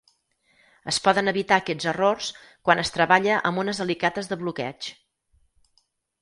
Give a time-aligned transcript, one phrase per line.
[0.91, 2.29] Es poden evitar aquests errors
[2.69, 4.91] quan es treballa amb unes alicates de bloqueig.